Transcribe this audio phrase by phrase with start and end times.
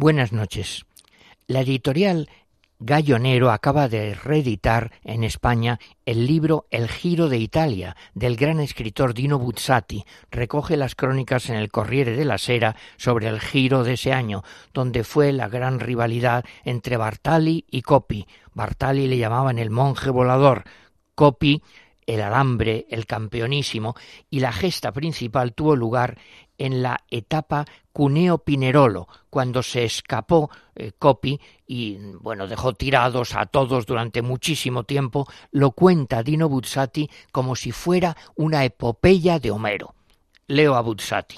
[0.00, 0.86] Buenas noches.
[1.48, 2.30] La editorial
[2.78, 9.12] Gallonero acaba de reeditar en España el libro El Giro de Italia del gran escritor
[9.12, 10.04] Dino Buzzati.
[10.30, 15.02] Recoge las crónicas en el Corriere della Sera sobre el Giro de ese año, donde
[15.02, 18.28] fue la gran rivalidad entre Bartali y Coppi.
[18.54, 20.62] Bartali le llamaban el monje volador,
[21.16, 21.60] Coppi
[22.08, 23.94] el alambre, el campeonísimo,
[24.30, 26.18] y la gesta principal tuvo lugar
[26.56, 33.44] en la etapa Cuneo Pinerolo, cuando se escapó eh, Coppi y bueno, dejó tirados a
[33.44, 39.94] todos durante muchísimo tiempo, lo cuenta Dino Buzzati como si fuera una epopeya de Homero.
[40.46, 41.36] Leo a Buzzati.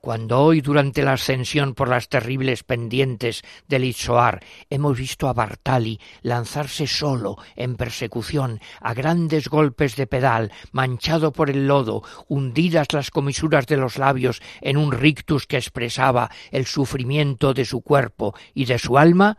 [0.00, 6.00] Cuando hoy, durante la ascensión por las terribles pendientes del Itzoar, hemos visto a Bartali
[6.22, 13.10] lanzarse solo en persecución a grandes golpes de pedal, manchado por el lodo, hundidas las
[13.10, 18.66] comisuras de los labios en un rictus que expresaba el sufrimiento de su cuerpo y
[18.66, 19.38] de su alma,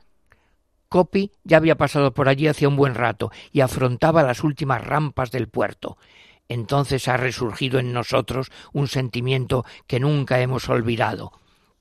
[0.90, 5.32] Copy ya había pasado por allí hacía un buen rato y afrontaba las últimas rampas
[5.32, 5.98] del puerto
[6.50, 11.32] entonces ha resurgido en nosotros un sentimiento que nunca hemos olvidado,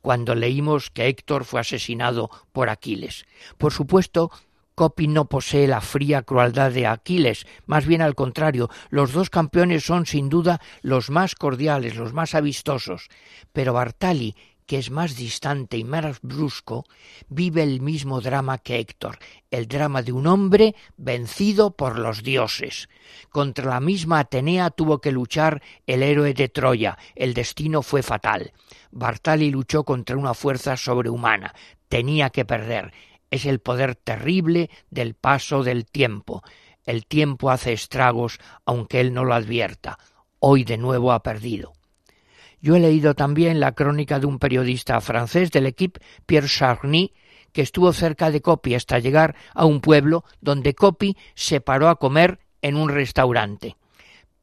[0.00, 3.26] cuando leímos que Héctor fue asesinado por Aquiles.
[3.58, 4.30] Por supuesto,
[4.76, 9.84] Copy no posee la fría crueldad de Aquiles, más bien al contrario, los dos campeones
[9.84, 13.08] son sin duda los más cordiales, los más avistosos,
[13.54, 16.84] pero Bartali que es más distante y más brusco,
[17.28, 19.18] vive el mismo drama que Héctor,
[19.50, 22.88] el drama de un hombre vencido por los dioses.
[23.30, 28.52] Contra la misma Atenea tuvo que luchar el héroe de Troya, el destino fue fatal.
[28.90, 31.54] Bartali luchó contra una fuerza sobrehumana,
[31.88, 32.92] tenía que perder.
[33.30, 36.42] Es el poder terrible del paso del tiempo.
[36.84, 39.98] El tiempo hace estragos aunque él no lo advierta.
[40.38, 41.75] Hoy de nuevo ha perdido.
[42.60, 47.12] Yo he leído también la crónica de un periodista francés del equipo, Pierre Charny,
[47.52, 51.96] que estuvo cerca de Copy hasta llegar a un pueblo donde Copy se paró a
[51.96, 53.76] comer en un restaurante.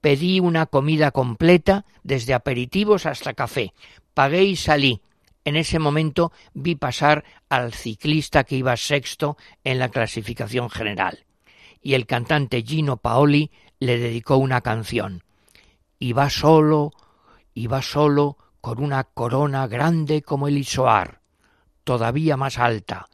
[0.02, 3.73] Pedí una comida completa, desde aperitivos hasta café.
[4.13, 5.02] Pagué y salí.
[5.46, 11.25] En ese momento vi pasar al ciclista que iba sexto en la clasificación general.
[11.81, 15.23] Y el cantante Gino Paoli le dedicó una canción.
[16.00, 16.91] Iba solo,
[17.53, 21.22] iba solo con una corona grande como el Isoar,
[21.84, 23.08] todavía más alta.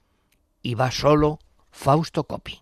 [0.61, 1.39] Iba solo
[1.71, 2.61] Fausto Coppi.